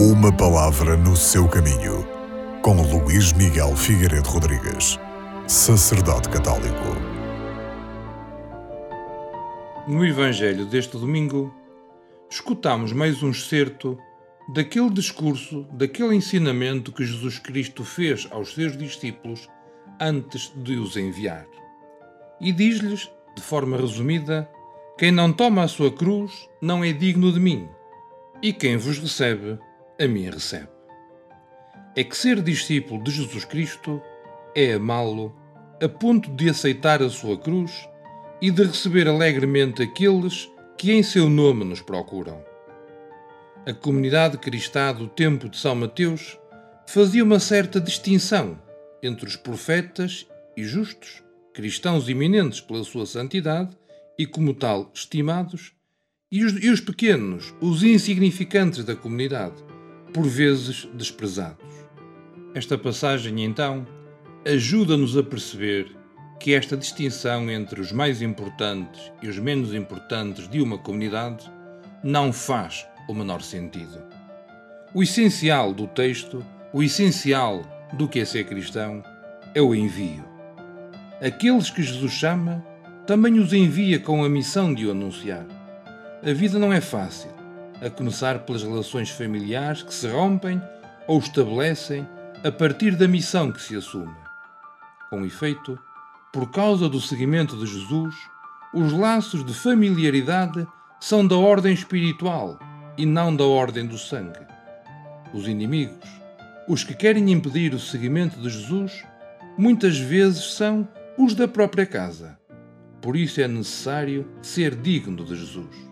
[0.00, 2.06] Uma palavra no seu caminho,
[2.62, 4.96] com Luís Miguel Figueiredo Rodrigues,
[5.48, 6.84] sacerdote católico.
[9.88, 11.52] No Evangelho deste domingo,
[12.30, 13.98] escutamos mais um excerto
[14.54, 19.48] daquele discurso, daquele ensinamento que Jesus Cristo fez aos seus discípulos
[20.00, 21.44] antes de os enviar.
[22.40, 24.48] E diz-lhes, de forma resumida,
[24.96, 27.68] quem não toma a sua cruz não é digno de mim,
[28.40, 29.58] e quem vos recebe
[30.00, 30.68] a mim recebe.
[31.96, 34.00] É que ser discípulo de Jesus Cristo
[34.54, 35.34] é amá-lo
[35.82, 37.88] a ponto de aceitar a sua cruz
[38.40, 42.44] e de receber alegremente aqueles que em seu nome nos procuram.
[43.66, 46.38] A comunidade cristã do tempo de São Mateus
[46.86, 48.58] fazia uma certa distinção
[49.02, 50.26] entre os profetas
[50.56, 53.76] e justos, cristãos eminentes pela sua santidade
[54.18, 55.72] e, como tal, estimados,
[56.30, 59.56] e os, e os pequenos, os insignificantes da comunidade,
[60.12, 61.64] por vezes desprezados.
[62.54, 63.86] Esta passagem, então,
[64.44, 65.96] ajuda-nos a perceber
[66.40, 71.50] que esta distinção entre os mais importantes e os menos importantes de uma comunidade
[72.02, 74.02] não faz o menor sentido.
[74.94, 79.02] O essencial do texto, o essencial do que é ser cristão,
[79.54, 80.24] é o envio.
[81.20, 82.64] Aqueles que Jesus chama,
[83.06, 85.46] também os envia com a missão de o anunciar.
[86.22, 87.37] A vida não é fácil
[87.80, 90.60] a começar pelas relações familiares que se rompem
[91.06, 92.06] ou estabelecem
[92.44, 94.14] a partir da missão que se assume.
[95.10, 95.78] Com efeito,
[96.32, 98.14] por causa do seguimento de Jesus,
[98.74, 100.66] os laços de familiaridade
[101.00, 102.58] são da ordem espiritual
[102.96, 104.40] e não da ordem do sangue.
[105.32, 106.08] Os inimigos,
[106.68, 109.04] os que querem impedir o seguimento de Jesus,
[109.56, 112.38] muitas vezes são os da própria casa.
[113.00, 115.87] Por isso é necessário ser digno de Jesus.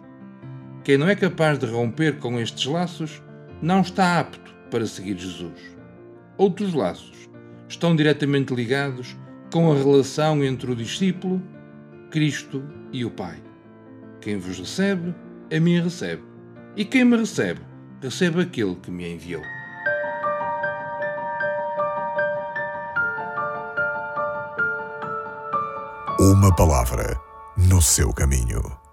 [0.87, 3.21] Quem não é capaz de romper com estes laços
[3.61, 5.61] não está apto para seguir Jesus.
[6.39, 7.29] Outros laços
[7.69, 9.17] estão diretamente ligados
[9.53, 11.43] com a relação entre o discípulo,
[12.09, 12.63] Cristo
[12.93, 13.43] e o Pai.
[14.21, 15.13] Quem vos recebe,
[15.53, 16.23] a mim recebe.
[16.77, 17.63] E quem me recebe,
[18.01, 19.43] recebe aquele que me enviou.
[26.21, 27.21] Uma palavra
[27.57, 28.86] no seu caminho.